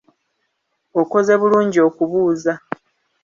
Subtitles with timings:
[1.01, 2.53] Okoze bulungi okubuuza.